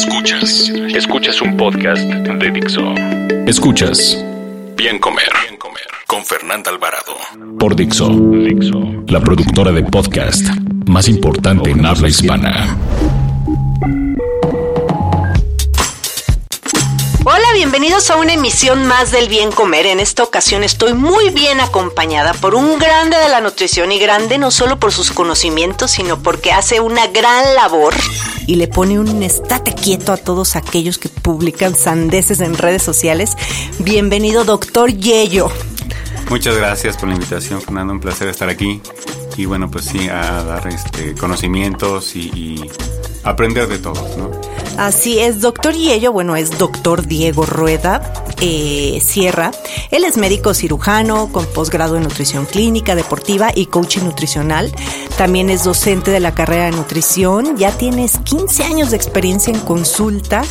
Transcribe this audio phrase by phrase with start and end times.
[0.00, 2.94] Escuchas, escuchas un podcast de Dixo.
[3.46, 4.16] Escuchas.
[4.74, 5.86] Bien Comer, Bien Comer.
[6.06, 7.16] Con Fernanda Alvarado.
[7.58, 10.46] Por Dixo, Dixo, la productora de podcast
[10.86, 12.78] más importante en habla hispana.
[17.60, 19.84] Bienvenidos a una emisión más del Bien Comer.
[19.84, 24.38] En esta ocasión estoy muy bien acompañada por un grande de la nutrición y grande
[24.38, 27.92] no solo por sus conocimientos, sino porque hace una gran labor
[28.46, 33.36] y le pone un estate quieto a todos aquellos que publican sandeces en redes sociales.
[33.78, 35.52] Bienvenido, doctor Yello.
[36.30, 37.92] Muchas gracias por la invitación, Fernando.
[37.92, 38.80] Un placer estar aquí.
[39.40, 42.70] Y bueno, pues sí, a dar este, conocimientos y, y
[43.24, 44.30] aprender de todos, ¿no?
[44.76, 49.50] Así es, doctor Yello, bueno, es doctor Diego Rueda eh, Sierra.
[49.90, 54.70] Él es médico cirujano con posgrado en nutrición clínica, deportiva y coaching nutricional.
[55.16, 57.56] También es docente de la carrera de nutrición.
[57.56, 60.42] Ya tienes 15 años de experiencia en consulta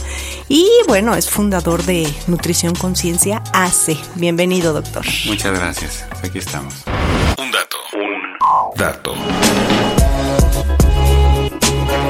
[0.48, 3.98] y bueno, es fundador de Nutrición Conciencia ACE.
[4.16, 5.06] Bienvenido, doctor.
[5.28, 6.06] Muchas gracias.
[6.24, 6.74] Aquí estamos.
[7.40, 9.14] Un dato, un dato.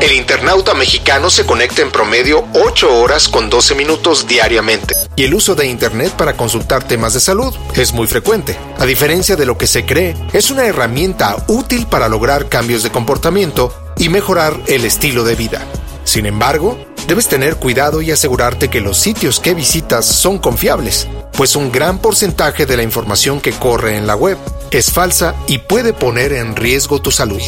[0.01, 4.95] El internauta mexicano se conecta en promedio 8 horas con 12 minutos diariamente.
[5.15, 8.57] Y el uso de Internet para consultar temas de salud es muy frecuente.
[8.79, 12.89] A diferencia de lo que se cree, es una herramienta útil para lograr cambios de
[12.89, 15.63] comportamiento y mejorar el estilo de vida.
[16.05, 16.75] Sin embargo,
[17.09, 21.97] debes tener cuidado y asegurarte que los sitios que visitas son confiables, pues un gran
[21.97, 24.37] porcentaje de la información que corre en la web
[24.69, 27.41] es falsa y puede poner en riesgo tu salud.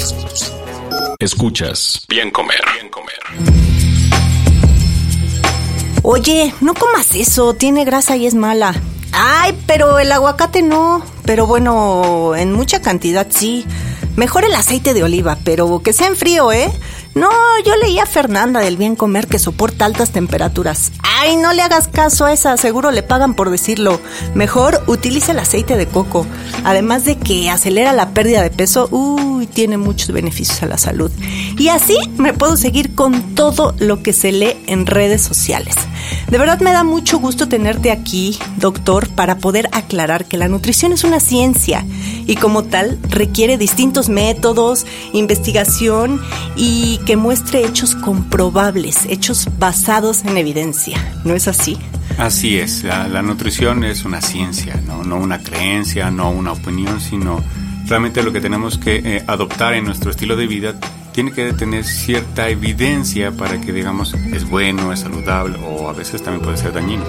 [1.19, 3.19] Escuchas Bien Comer, Bien Comer.
[6.01, 8.73] Oye, no comas eso, tiene grasa y es mala.
[9.11, 11.05] Ay, pero el aguacate no.
[11.23, 13.67] Pero bueno, en mucha cantidad sí.
[14.15, 16.71] Mejor el aceite de oliva, pero que sea en frío, ¿eh?
[17.13, 17.29] No,
[17.65, 20.93] yo leí a Fernanda del Bien Comer que soporta altas temperaturas.
[21.03, 23.99] Ay, no le hagas caso a esa, seguro le pagan por decirlo.
[24.33, 26.25] Mejor utiliza el aceite de coco.
[26.63, 31.11] Además de que acelera la pérdida de peso, uy, tiene muchos beneficios a la salud.
[31.57, 35.75] Y así me puedo seguir con todo lo que se lee en redes sociales.
[36.29, 40.93] De verdad me da mucho gusto tenerte aquí, doctor, para poder aclarar que la nutrición
[40.93, 41.85] es una ciencia
[42.25, 46.21] y como tal requiere distintos métodos, investigación
[46.55, 50.97] y que muestre hechos comprobables, hechos basados en evidencia.
[51.23, 51.77] ¿No es así?
[52.17, 55.03] Así es, la, nutrición es una ciencia, ¿no?
[55.03, 57.43] no una creencia, no una opinión, sino
[57.87, 60.75] realmente lo que tenemos que eh, adoptar en nuestro estilo de vida
[61.13, 66.21] tiene que tener cierta evidencia para que digamos es bueno, es saludable o a veces
[66.21, 67.03] también puede ser dañino.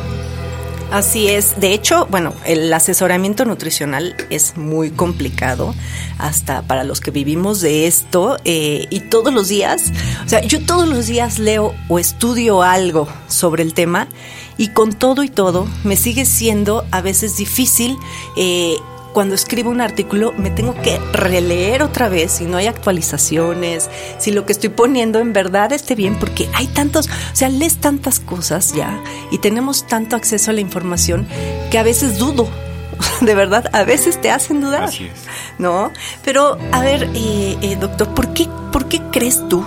[0.93, 1.59] Así es.
[1.59, 5.75] De hecho, bueno, el asesoramiento nutricional es muy complicado,
[6.19, 9.91] hasta para los que vivimos de esto, eh, y todos los días,
[10.27, 14.07] o sea, yo todos los días leo o estudio algo sobre el tema,
[14.59, 17.97] y con todo y todo, me sigue siendo a veces difícil
[18.37, 18.77] eh,
[19.13, 24.33] cuando escribo un artículo me tengo que releer otra vez si no hay actualizaciones, si
[24.33, 28.21] lo que estoy poniendo en verdad esté bien, porque hay tantos, o sea, lees tantas
[28.21, 31.27] cosas ya y tenemos tanto acceso a la información
[31.71, 32.49] que a veces dudo.
[33.21, 34.85] De verdad, a veces te hacen dudar.
[34.85, 35.25] Así es.
[35.59, 35.91] ¿No?
[36.25, 39.65] Pero, a ver, eh, eh, doctor, ¿por qué, ¿por qué crees tú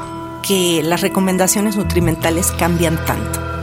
[0.47, 3.54] que las recomendaciones nutrimentales cambian tanto?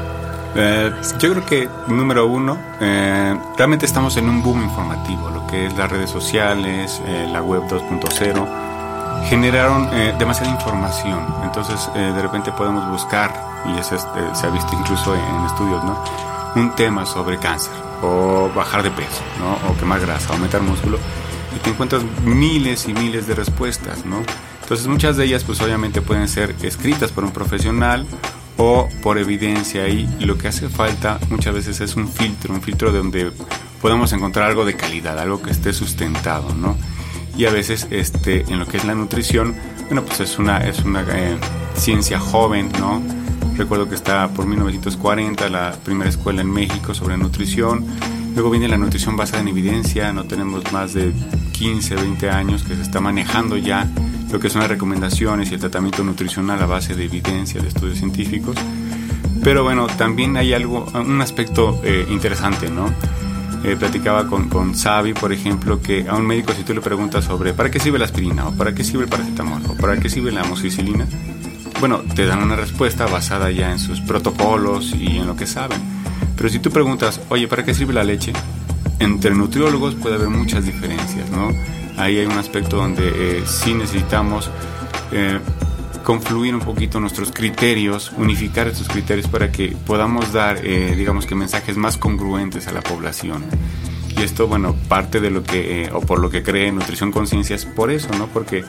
[0.54, 5.66] Eh, yo creo que, número uno, eh, realmente estamos en un boom informativo, lo que
[5.66, 8.46] es las redes sociales, eh, la web 2.0,
[9.28, 13.32] generaron eh, demasiada información, entonces eh, de repente podemos buscar,
[13.66, 16.03] y eso es, eh, se ha visto incluso en, en estudios, ¿no?
[16.54, 17.72] Un tema sobre cáncer,
[18.03, 19.71] o bajar de peso, ¿no?
[19.71, 20.98] O quemar grasa, aumentar músculo,
[21.56, 24.22] y te encuentras miles y miles de respuestas, ¿no?
[24.62, 28.06] Entonces muchas de ellas pues obviamente pueden ser escritas por un profesional
[28.57, 32.93] o por evidencia y lo que hace falta muchas veces es un filtro, un filtro
[32.93, 33.33] donde
[33.81, 36.77] podamos encontrar algo de calidad, algo que esté sustentado, ¿no?
[37.37, 39.54] Y a veces este, en lo que es la nutrición,
[39.87, 41.37] bueno, pues es una, es una eh,
[41.75, 43.03] ciencia joven, ¿no?
[43.57, 47.87] Recuerdo que está por 1940 la primera escuela en México sobre nutrición.
[48.34, 51.13] Luego viene la nutrición basada en evidencia, no tenemos más de
[51.53, 53.89] 15, 20 años que se está manejando ya
[54.32, 57.98] lo que son las recomendaciones y el tratamiento nutricional a base de evidencia, de estudios
[57.98, 58.56] científicos.
[59.44, 62.86] Pero bueno, también hay algo, un aspecto eh, interesante, ¿no?
[63.64, 67.24] Eh, platicaba con, con Xavi, por ejemplo, que a un médico si tú le preguntas
[67.26, 68.48] sobre ¿para qué sirve la aspirina?
[68.48, 69.62] o ¿para qué sirve el paracetamol?
[69.68, 71.06] o ¿para qué sirve la amoxicilina?
[71.78, 75.78] Bueno, te dan una respuesta basada ya en sus protocolos y en lo que saben.
[76.36, 78.32] Pero si tú preguntas, oye, ¿para qué sirve la leche?
[78.98, 81.50] Entre nutriólogos puede haber muchas diferencias, ¿no?
[81.97, 84.50] Ahí hay un aspecto donde eh, sí necesitamos
[85.12, 85.39] eh,
[86.04, 91.34] confluir un poquito nuestros criterios, unificar estos criterios para que podamos dar, eh, digamos que
[91.34, 93.44] mensajes más congruentes a la población.
[94.16, 97.65] Y esto, bueno, parte de lo que, o por lo que cree Nutrición Conciencia es
[97.65, 98.27] por eso, ¿no?
[98.27, 98.65] Porque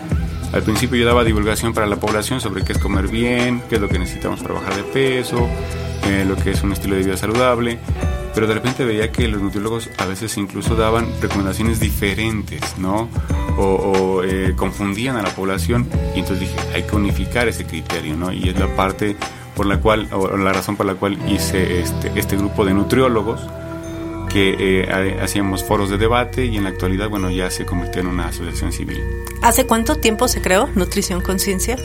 [0.54, 3.82] al principio yo daba divulgación para la población sobre qué es comer bien, qué es
[3.82, 5.50] lo que necesitamos para bajar de peso,
[6.28, 7.80] lo que es un estilo de vida saludable,
[8.34, 13.10] pero de repente veía que los nutriólogos a veces incluso daban recomendaciones diferentes, ¿no?
[13.58, 18.32] O, eh, confundían a la población y entonces dije, hay que unificar ese criterio, ¿no?
[18.32, 19.16] Y es la parte
[19.56, 23.42] por la cual, o la razón por la cual hice este, este grupo de nutriólogos
[24.34, 28.08] que eh, hacíamos foros de debate y en la actualidad, bueno, ya se convirtió en
[28.08, 29.00] una asociación civil.
[29.44, 31.78] ¿Hace cuánto tiempo se creó Nutrición Conciencia?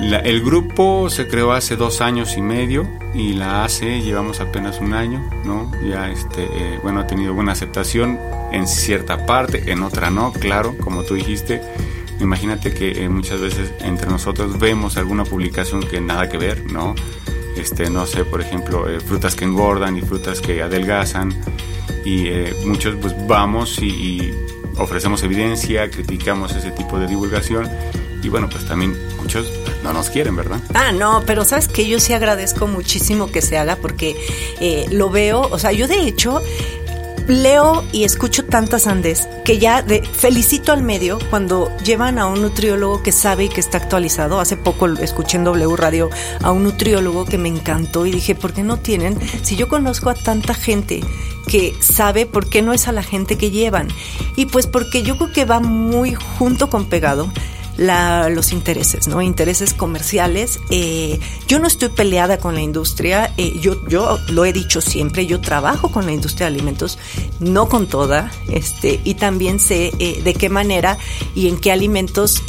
[0.00, 4.92] El grupo se creó hace dos años y medio y la hace llevamos apenas un
[4.92, 5.70] año, ¿no?
[5.88, 8.18] Ya, este, eh, bueno, ha tenido buena aceptación
[8.52, 11.60] en cierta parte, en otra no, claro, como tú dijiste.
[12.20, 16.94] Imagínate que eh, muchas veces entre nosotros vemos alguna publicación que nada que ver, ¿no?
[17.56, 21.32] Este, no sé, por ejemplo, eh, frutas que engordan y frutas que adelgazan
[22.04, 22.28] y
[22.66, 24.34] muchos pues vamos y, y
[24.76, 27.66] ofrecemos evidencia, criticamos ese tipo de divulgación
[28.22, 29.46] y bueno, pues también muchos
[29.84, 30.60] no nos quieren, ¿verdad?
[30.72, 34.16] Ah, no, pero sabes que yo sí agradezco muchísimo que se haga porque
[34.60, 36.40] eh, lo veo, o sea, yo de hecho
[37.28, 43.02] leo y escucho tantas andes que ya felicito al medio cuando llevan a un nutriólogo
[43.02, 44.40] que sabe y que está actualizado.
[44.40, 46.10] Hace poco escuché en W Radio
[46.42, 49.18] a un nutriólogo que me encantó y dije, ¿por qué no tienen?
[49.42, 51.02] Si yo conozco a tanta gente
[51.46, 53.88] que sabe por qué no es a la gente que llevan.
[54.34, 57.30] Y pues porque yo creo que va muy junto con pegado
[57.76, 59.22] la, los intereses, ¿no?
[59.22, 60.60] Intereses comerciales.
[60.70, 61.18] Eh,
[61.48, 65.40] yo no estoy peleada con la industria, eh, yo, yo lo he dicho siempre, yo
[65.40, 66.98] trabajo con la industria de alimentos,
[67.40, 70.98] no con toda, este, y también sé eh, de qué manera
[71.34, 72.42] y en qué alimentos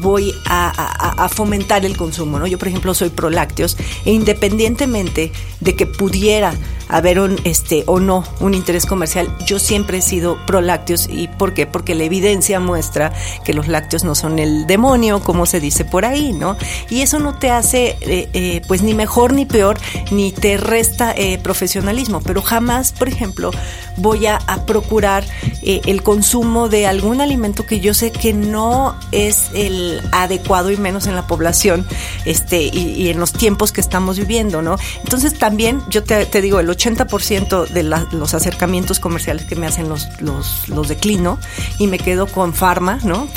[0.00, 2.46] voy a, a, fomentar el consumo, ¿no?
[2.46, 6.54] Yo, por ejemplo, soy pro lácteos e independientemente de que pudiera
[6.88, 11.08] haber un, este, o no un interés comercial, yo siempre he sido pro lácteos.
[11.10, 11.66] ¿Y por qué?
[11.66, 13.12] Porque la evidencia muestra
[13.44, 16.56] que los lácteos no son el demonio, como se dice por ahí, ¿no?
[16.90, 19.78] Y eso no te hace, eh, eh, pues, ni mejor ni peor,
[20.10, 22.20] ni te resta eh, profesionalismo.
[22.20, 23.50] Pero jamás, por ejemplo,
[23.96, 25.24] voy a, procurar
[25.62, 31.06] el consumo de algún alimento que yo sé que no es el adecuado y menos
[31.06, 31.86] en la población
[32.24, 34.76] este, y, en los tiempos que estamos viviendo, ¿no?
[35.02, 39.88] Entonces también yo te, te digo, el 80% de los acercamientos comerciales que me hacen
[39.88, 41.38] los, los, los declino
[41.78, 43.28] y me quedo con farma, ¿no?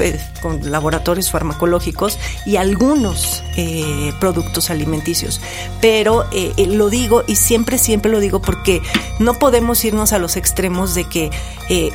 [0.41, 5.41] Con laboratorios farmacológicos y algunos eh, productos alimenticios.
[5.81, 8.81] Pero eh, eh, lo digo y siempre, siempre lo digo porque
[9.19, 11.31] no podemos irnos a los extremos de que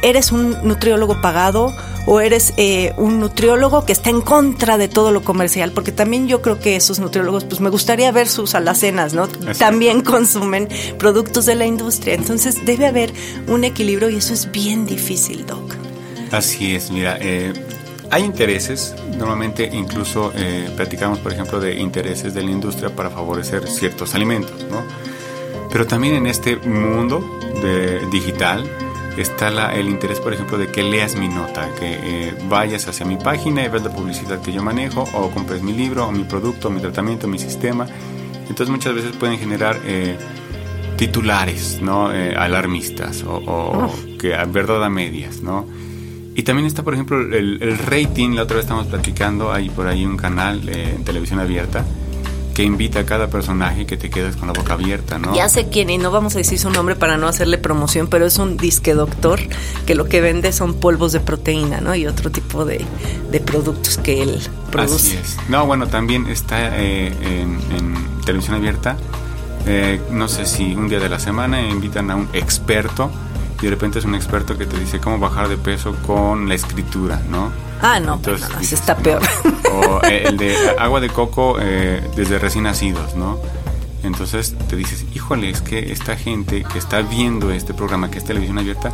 [0.03, 1.71] eres un nutriólogo pagado
[2.07, 2.55] o eres
[2.97, 6.77] un nutriólogo que está en contra de todo lo comercial, porque también yo creo que
[6.77, 9.29] esos nutriólogos, pues me gustaría ver sus alacenas, ¿no?
[9.59, 12.15] También consumen productos de la industria.
[12.15, 13.13] Entonces debe haber
[13.47, 15.75] un equilibrio y eso es bien difícil, Doc.
[16.33, 17.53] Así es, mira, eh,
[18.11, 23.69] hay intereses, normalmente incluso eh, platicamos, por ejemplo, de intereses de la industria para favorecer
[23.69, 24.83] ciertos alimentos, ¿no?
[25.71, 27.23] Pero también en este mundo
[27.63, 28.65] de, digital
[29.17, 33.05] está la, el interés, por ejemplo, de que leas mi nota, que eh, vayas hacia
[33.05, 36.25] mi página y veas la publicidad que yo manejo, o compres mi libro, o mi
[36.25, 37.87] producto, mi tratamiento, mi sistema.
[38.49, 39.81] Entonces muchas veces pueden generar
[40.97, 42.13] titulares, ¿no?
[42.13, 45.67] Eh, alarmistas o, o que a verdad a medias, ¿no?
[46.37, 48.35] Y también está, por ejemplo, el, rating.
[48.35, 51.83] La otra vez estamos platicando, hay por ahí un canal eh, en televisión abierta
[52.55, 55.35] que invita a cada personaje que te quedes con la boca abierta, ¿no?
[55.35, 58.27] Ya sé quién, y no vamos a decir su nombre para no hacerle promoción, pero
[58.27, 59.41] es un disque doctor
[59.87, 61.95] que lo que vende son polvos de proteína, ¿no?
[61.95, 62.85] Y otro tipo de,
[63.31, 64.39] de productos que él
[64.71, 65.19] produce.
[65.19, 65.37] Así es.
[65.49, 68.97] No, bueno, también está eh, en, en televisión abierta
[69.67, 73.11] eh, no sé si un día de la semana invitan a un experto
[73.61, 76.55] y de repente es un experto que te dice cómo bajar de peso con la
[76.55, 77.51] escritura, ¿no?
[77.83, 79.23] Ah, no, pues Entonces, está peor.
[79.73, 83.39] O eh, el de agua de coco eh, desde recién nacidos, ¿no?
[84.05, 88.25] Entonces te dices, híjole, es que esta gente que está viendo este programa, que es
[88.25, 88.93] televisión abierta,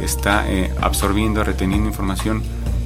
[0.00, 0.46] está
[0.80, 2.42] absorbiendo, reteniendo información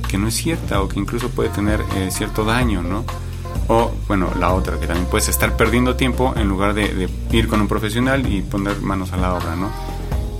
[0.08, 3.04] que no es cierta o que incluso puede tener cierto daño, ¿no?
[3.68, 7.60] O, bueno, la otra, que también puedes estar perdiendo tiempo en lugar de, ir con
[7.60, 9.70] un profesional y poner manos a la obra, ¿no?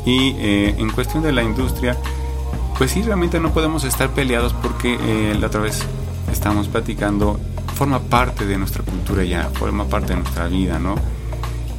[0.05, 1.97] Y eh, en cuestión de la industria,
[2.79, 5.83] pues sí, realmente no podemos estar peleados porque eh, la otra vez
[6.31, 7.41] estábamos platicando,
[7.75, 10.95] forma parte de nuestra cultura ya, forma parte de nuestra vida, ¿no?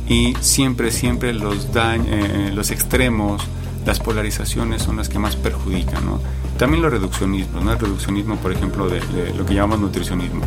[0.10, 3.48] Y siempre, siempre los, eh, los extremos,
[3.86, 6.20] las polarizaciones son las que más perjudican, ¿no?
[6.58, 7.72] También los reduccionismos, ¿no?
[7.72, 9.02] El reduccionismo, por ejemplo, de,
[9.34, 10.42] lo que llamamos nutricionismo.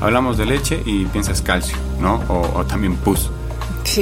[0.00, 2.20] Hablamos de leche y piensas calcio, ¿no?
[2.28, 3.30] O, también pus.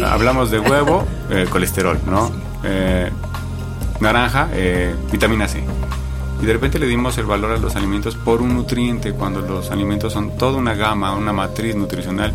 [0.04, 2.30] Hablamos de huevo, eh, colesterol, ¿no?
[2.64, 3.10] Eh,
[4.00, 5.62] naranja, eh, vitamina C.
[6.40, 9.70] Y de repente le dimos el valor a los alimentos por un nutriente, cuando los
[9.70, 12.32] alimentos son toda una gama, una matriz nutricional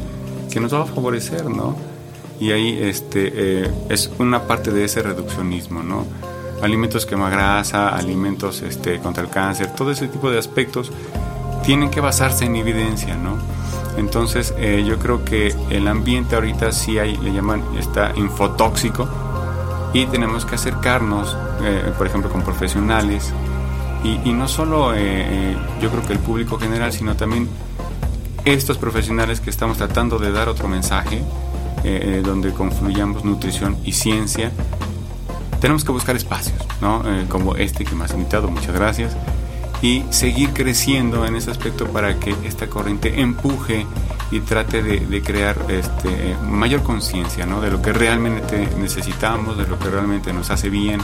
[0.52, 1.76] que nos va a favorecer, ¿no?
[2.40, 6.06] Y ahí este, es una parte de ese reduccionismo, ¿no?
[6.62, 10.92] alimentos quema grasa, alimentos este, contra el cáncer, todo ese tipo de aspectos
[11.64, 13.38] tienen que basarse en evidencia, ¿no?
[13.98, 19.08] Entonces eh, yo creo que el ambiente ahorita sí hay, le llaman, está infotóxico
[19.94, 23.34] y tenemos que acercarnos, eh, por ejemplo, con profesionales
[24.04, 27.50] y, no solo eh, yo creo que el público general, sino también
[28.46, 31.22] estos profesionales que estamos tratando de dar otro mensaje,
[32.24, 34.52] donde confluyamos nutrición y ciencia
[35.60, 37.02] tenemos que buscar espacios, ¿no?
[37.06, 39.18] Eh, como este que me has invitado, muchas gracias,
[39.82, 43.86] y seguir creciendo en ese aspecto para que esta corriente empuje
[44.32, 47.62] y trate de, crear este, mayor conciencia ¿no?
[47.62, 51.00] de lo que realmente necesitamos, de lo que realmente nos hace bien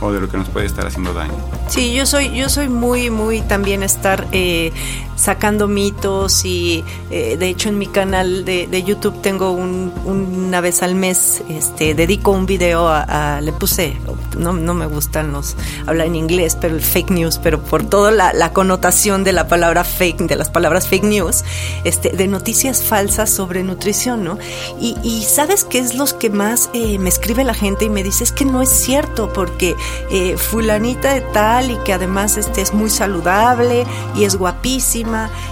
[0.00, 1.34] o de lo que nos puede estar haciendo daño.
[1.68, 4.72] Sí, yo soy, yo soy muy, muy también estar eh,
[5.16, 10.82] sacando mitos y eh, de hecho en mi canal de, YouTube tengo un, una vez
[10.82, 13.96] al mes, este, dedico un video a, le puse,
[14.38, 15.56] no, no, me gustan los,
[15.86, 19.82] hablar en inglés, pero el fake news, pero por toda la, connotación de la palabra
[19.82, 21.42] fake, de las palabras fake news,
[21.84, 24.38] este, de noticias falsas sobre nutrición, ¿no?
[24.80, 28.04] Y, y sabes qué es lo que más eh, me escribe la gente y me
[28.04, 29.74] dice, es que no es cierto, porque
[30.10, 35.05] eh, fulanita de tal y que además este, es muy saludable y es guapísima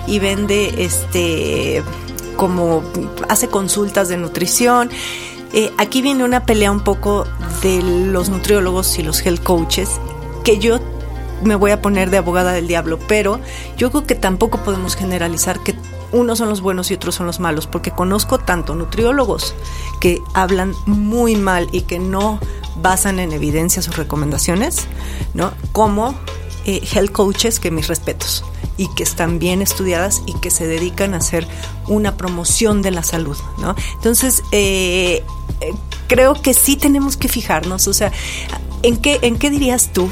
[0.07, 1.83] y vende este
[2.37, 2.83] como
[3.29, 4.91] hace consultas de nutrición.
[5.53, 7.27] Eh, aquí viene una pelea un poco
[7.63, 9.89] de los nutriólogos y los health coaches
[10.43, 10.81] que yo
[11.43, 13.41] me voy a poner de abogada del diablo, pero
[13.77, 15.75] yo creo que tampoco podemos generalizar que
[16.13, 19.55] unos son los buenos y otros son los malos, porque conozco tanto nutriólogos
[20.01, 22.39] que hablan muy mal y que no
[22.77, 24.87] basan en evidencia sus recomendaciones,
[25.35, 25.53] ¿no?
[25.73, 26.15] Como
[26.67, 28.45] eh, health coaches, que mis respetos,
[28.77, 31.47] y que están bien estudiadas y que se dedican a hacer
[31.87, 33.75] una promoción de la salud, ¿no?
[33.95, 35.23] Entonces, eh,
[35.61, 35.73] eh,
[36.09, 38.13] creo que sí tenemos que fijarnos, o sea,
[38.83, 40.11] ¿en qué, en qué dirías tú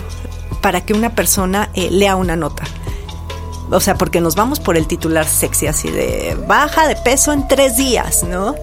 [0.61, 2.65] para que una persona lea una nota?
[3.73, 7.49] O sea, porque nos vamos por el titular sexy, así de baja de peso en
[7.49, 8.55] tres días, ¿no?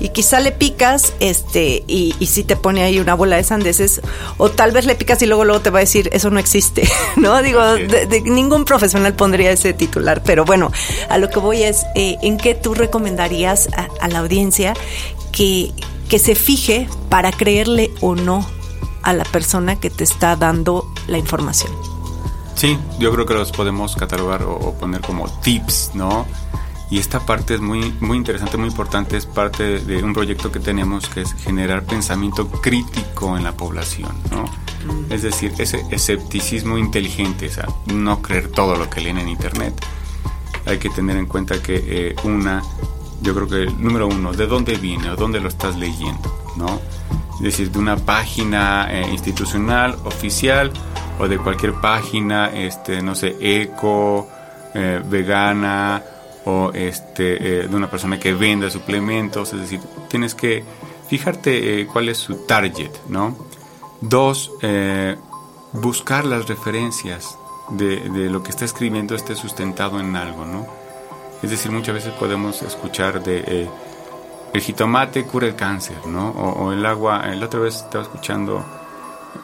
[0.00, 4.00] y quizá le picas este y, y si te pone ahí una bola de sandeces
[4.38, 6.88] o tal vez le picas y luego luego te va a decir eso no existe
[7.16, 10.72] no digo de, ningún profesional pondría ese titular pero bueno
[11.08, 13.68] a lo que voy es eh, en qué tú recomendarías
[14.00, 14.74] a, la audiencia
[15.32, 15.70] que
[16.08, 18.44] que se fije para creerle o no
[19.02, 21.70] a la persona que te está dando la información
[22.60, 26.26] sí yo creo que los podemos catalogar o poner como tips no
[26.90, 30.58] y esta parte es muy, muy interesante, muy importante, es parte de un proyecto que
[30.58, 34.42] tenemos que es generar pensamiento crítico en la población, ¿no?
[34.42, 35.12] Mm.
[35.12, 39.72] Es decir, ese escepticismo inteligente, o sea, no creer todo lo que leen en Internet.
[40.66, 42.60] Hay que tener en cuenta que eh, una,
[43.22, 46.36] yo creo que el número uno, ¿de dónde viene o dónde lo estás leyendo?
[46.56, 46.80] ¿no?
[47.36, 50.72] Es decir, de una página eh, institucional, oficial,
[51.20, 54.26] o de cualquier página, este, no sé, eco,
[54.74, 56.02] eh, vegana,
[56.44, 60.64] o este, eh, de una persona que venda suplementos, es decir, tienes que
[61.08, 63.36] fijarte eh, cuál es su target, ¿no?
[64.00, 65.16] Dos, eh,
[65.72, 67.36] buscar las referencias
[67.70, 70.66] de, de, lo que está escribiendo esté sustentado en algo, ¿no?
[71.42, 73.68] Es decir, muchas veces podemos escuchar de
[74.52, 76.30] el jitomate cura el cáncer, ¿no?
[76.30, 78.64] O, o el agua, la otra vez estaba escuchando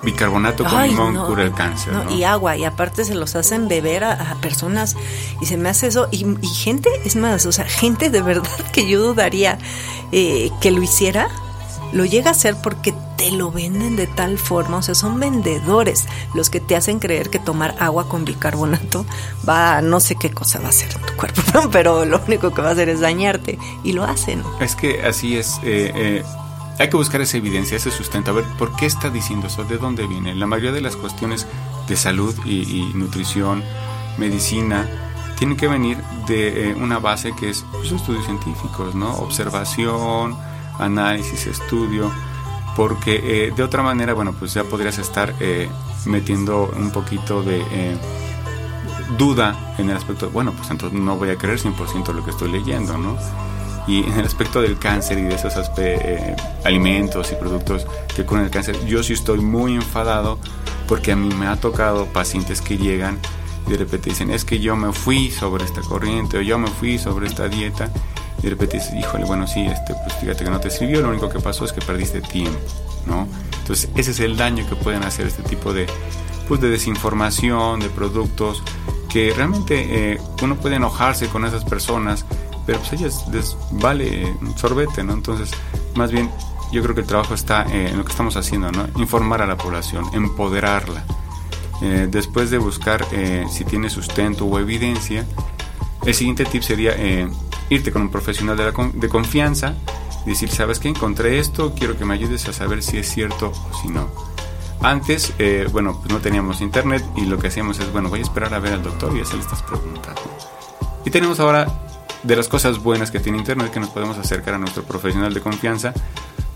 [0.02, 1.94] bicarbonato con limón cura el cáncer.
[2.10, 4.96] Y agua, y aparte se los hacen beber a, personas
[5.40, 6.08] y se me hace eso.
[6.10, 9.58] Y, gente, es más, o sea, gente de verdad que yo dudaría
[10.12, 11.28] eh, que lo hiciera,
[11.92, 16.04] lo llega a hacer porque te lo venden de tal forma, o sea, son vendedores
[16.34, 19.06] los que te hacen creer que tomar agua con bicarbonato
[19.48, 22.60] va, no sé qué cosa va a hacer en tu cuerpo, pero lo único que
[22.60, 24.42] va a hacer es dañarte y lo hacen.
[24.60, 25.58] Es que así es.
[25.62, 26.24] Eh, eh
[26.78, 29.78] hay que buscar esa evidencia, ese sustento, a ver por qué está diciendo eso, de
[29.78, 30.34] dónde viene.
[30.34, 31.46] La mayoría de las cuestiones
[31.88, 33.62] de salud y, nutrición,
[34.18, 34.88] medicina,
[35.38, 39.14] tiene que venir de eh, una base que es pues, estudios científicos, ¿no?
[39.16, 40.36] Observación,
[40.78, 42.10] análisis, estudio,
[42.74, 45.68] porque eh, de otra manera, bueno, pues ya podrías estar eh,
[46.04, 47.62] metiendo un poquito de
[49.16, 52.50] duda en el aspecto, bueno, pues entonces no voy a creer 100% lo que estoy
[52.50, 53.16] leyendo, ¿no?
[53.86, 55.54] Y en el aspecto del cáncer y de esos
[56.64, 60.38] alimentos y productos que curan el cáncer, yo sí estoy muy enfadado
[60.88, 63.18] porque a mí me ha tocado pacientes que llegan
[63.66, 66.68] y de repente dicen, es que yo me fui sobre esta corriente o yo me
[66.68, 67.90] fui sobre esta dieta.
[68.38, 71.08] Y de repente dices, híjole, bueno, sí, este, pues fíjate que no te sirvió, lo
[71.08, 72.58] único que pasó es que perdiste tiempo,
[73.06, 73.26] ¿no?
[73.60, 75.86] Entonces, ese es el daño que pueden hacer este tipo de,
[76.46, 78.62] pues, de desinformación, de productos,
[79.10, 82.26] que realmente eh, uno puede enojarse con esas personas,
[82.66, 85.12] pero pues ellas les vale un sorbete, ¿no?
[85.12, 85.50] Entonces,
[85.94, 86.28] más bien,
[86.72, 88.88] yo creo que el trabajo está eh, en lo que estamos haciendo, ¿no?
[88.96, 91.04] Informar a la población, empoderarla
[91.82, 95.24] eh, después de buscar eh, si tiene sustento o evidencia,
[96.04, 96.94] el siguiente tip sería
[97.68, 99.74] irte con un profesional de, confianza
[100.24, 100.88] y decir, ¿sabes qué?
[100.88, 104.08] Encontré esto, quiero que me ayudes a saber si es cierto o si no.
[104.80, 105.34] Antes,
[105.72, 108.60] bueno, pues no teníamos internet y lo que hacíamos es, bueno, voy a esperar a
[108.60, 110.14] ver al doctor y hacerle estas preguntas.
[111.04, 111.85] Y tenemos ahora
[112.26, 115.40] de las cosas buenas que tiene internet que nos podemos acercar a nuestro profesional de
[115.40, 115.94] confianza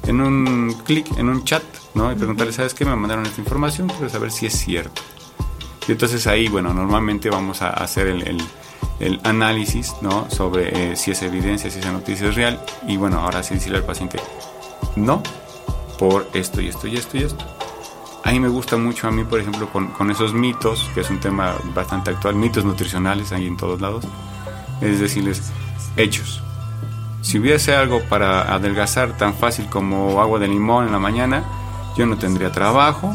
[0.06, 1.62] en un clic, en un chat,
[1.94, 2.10] ¿no?
[2.10, 2.84] Y preguntarle, ¿sabes qué?
[2.84, 5.00] Me mandaron esta información, quiero saber si es cierto.
[5.86, 8.42] Y entonces ahí, bueno, normalmente vamos a hacer el,
[8.98, 10.28] el, análisis, ¿no?
[10.30, 12.60] Sobre eh, si es evidencia, si esa noticia es real.
[12.88, 14.18] Y bueno, ahora sí decirle al paciente,
[14.96, 15.22] no,
[15.98, 17.44] por esto y esto y esto y esto.
[18.24, 21.10] A mí me gusta mucho a mí, por ejemplo, con, con esos mitos, que es
[21.10, 24.04] un tema bastante actual, mitos nutricionales ahí en todos lados,
[24.80, 25.52] es decirles,
[25.96, 26.42] hechos
[27.22, 31.44] si hubiese algo para adelgazar tan fácil como agua de limón en la mañana,
[31.96, 33.14] yo no tendría trabajo.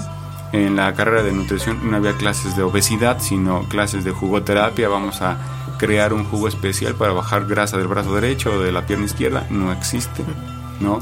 [0.52, 4.88] En la carrera de nutrición no había clases de obesidad, sino clases de jugoterapia.
[4.90, 5.38] Vamos a
[5.78, 9.48] crear un jugo especial para bajar grasa del brazo derecho o de la pierna izquierda.
[9.50, 10.24] No existe,
[10.80, 11.00] ¿no?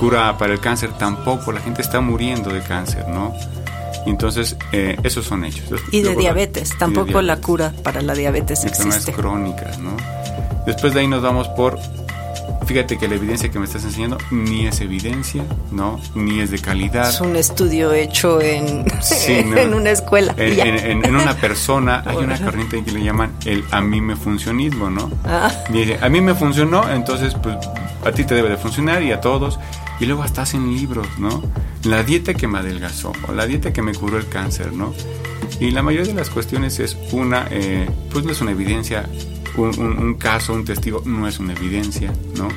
[0.00, 1.52] Cura para el cáncer tampoco.
[1.52, 3.32] La gente está muriendo de cáncer, ¿no?
[4.06, 5.80] Entonces, eh, esos son hechos.
[5.90, 9.12] Y de diabetes, tampoco la cura para la diabetes existe.
[9.12, 9.96] crónicas, ¿no?
[10.66, 11.78] Después de ahí nos vamos por
[12.66, 16.00] Fíjate que la evidencia que me estás enseñando ni es evidencia, ¿no?
[16.14, 17.10] Ni es de calidad.
[17.10, 18.86] Es un estudio hecho en,
[19.28, 20.34] en una escuela.
[20.36, 25.10] En, una persona hay una corriente que le llaman el a mí me funcionismo, ¿no?
[25.24, 25.52] Ah.
[26.00, 27.56] a mí me funcionó, entonces pues
[28.04, 29.58] a ti te debe de funcionar y a todos.
[30.04, 31.42] Y luego hasta hacen libros, ¿no?
[31.84, 34.92] La dieta que me adelgazó o la dieta que me curó el cáncer, ¿no?
[35.60, 39.08] Y la mayoría de las cuestiones es una, eh, pues no es una evidencia
[39.56, 42.48] un, caso, un testigo, no es una evidencia, ¿no?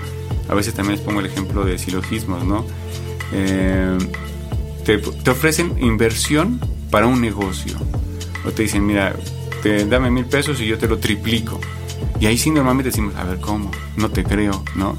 [0.50, 2.66] A veces también les pongo el ejemplo de silogismos, ¿no?
[3.32, 3.98] Eh,
[4.84, 6.60] te, ofrecen inversión
[6.92, 7.78] para un negocio.
[8.46, 9.16] O te dicen, mira,
[9.64, 11.62] te, dame mil pesos y yo te lo triplico.
[12.20, 13.72] Y ahí sí normalmente decimos, a ver, ¿cómo?
[13.96, 14.98] No te creo, ¿no?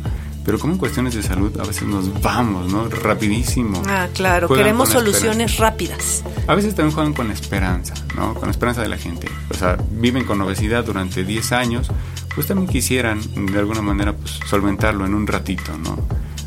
[0.49, 2.89] Pero como en cuestiones de salud a veces nos vamos, ¿no?
[2.89, 3.83] Rapidísimo.
[3.87, 6.25] Ah, claro, queremos soluciones rápidas.
[6.47, 8.33] A veces también juegan con esperanza, ¿no?
[8.33, 9.29] Con esperanza de la gente.
[9.51, 11.91] O sea, viven con obesidad durante 10 años,
[12.35, 15.99] pues también quisieran de alguna manera pues, solventarlo en un ratito, ¿no?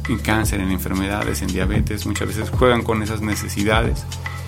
[0.09, 4.03] En cáncer, en enfermedades, en diabetes, muchas veces juegan con esas necesidades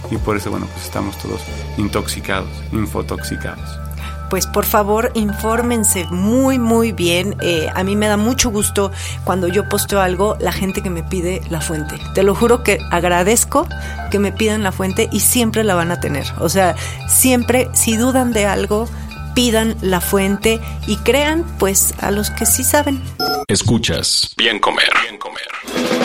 [0.10, 1.42] y por eso, bueno, pues estamos todos
[1.78, 3.93] intoxicados, infotoxicados
[4.30, 7.36] pues por favor infórmense muy muy bien.
[7.42, 8.92] Eh, a mí me da mucho gusto
[9.24, 11.96] cuando yo posteo algo, la gente que me pide la fuente.
[12.14, 13.68] Te lo juro que agradezco
[14.12, 16.26] que me pidan la fuente y siempre la van a tener.
[16.40, 16.76] O sea,
[17.08, 18.88] siempre, si dudan de algo,
[19.34, 23.02] pidan la fuente y crean pues a los que sí saben.
[23.48, 24.34] Escuchas.
[24.38, 24.92] Bien comer.
[25.04, 26.03] Bien comer.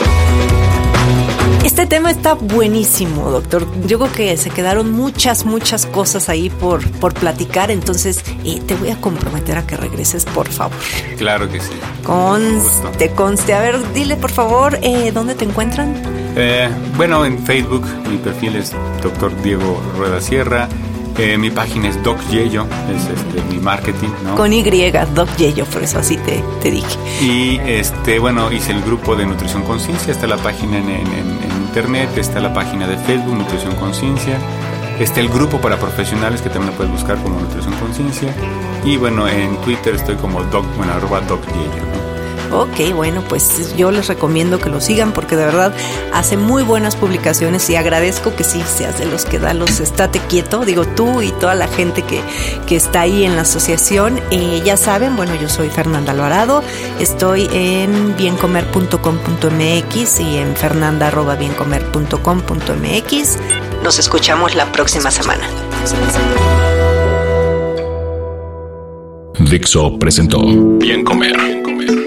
[1.79, 3.65] Este tema está buenísimo, doctor.
[3.87, 8.75] Yo creo que se quedaron muchas, muchas cosas ahí por, por platicar, entonces eh, te
[8.75, 10.77] voy a comprometer a que regreses, por favor.
[11.19, 11.71] Claro que sí.
[12.03, 13.55] Conste, conste.
[13.55, 15.95] A ver, dile por favor, eh, ¿dónde te encuentran?
[16.35, 20.69] Eh, bueno, en Facebook mi perfil es doctor Diego Rueda Sierra.
[21.17, 24.37] Eh, mi página es Doc Yello, es este, mi marketing, ¿no?
[24.37, 24.63] Con Y,
[25.15, 26.97] Doc Yello, por eso así te, te dije.
[27.21, 31.48] Y este, bueno, hice el grupo de Nutrición Conciencia, está la página en,
[32.17, 34.37] está la página de Facebook, Nutrición Conciencia,
[34.99, 38.35] está el grupo para profesionales que también lo puedes buscar como Nutrición Conciencia.
[38.85, 41.41] Y bueno, en Twitter estoy como Doc, bueno, arroba Doc.
[42.51, 45.75] Ok, bueno, pues yo les recomiendo que lo sigan porque de verdad
[46.15, 50.19] hace muy buenas publicaciones y agradezco que sí seas de los que da los estate
[50.29, 52.23] quieto, digo tú y toda la gente que,
[52.67, 54.19] que está ahí en la asociación.
[54.31, 56.63] Eh, ya saben, bueno, yo soy Fernanda Alvarado,
[56.99, 63.39] estoy en biencomer.com.mx y en fernanda.biencomer.com.mx.
[63.83, 65.47] Nos escuchamos la próxima semana.
[69.39, 70.41] Dixo presentó
[70.79, 71.68] Bien Comer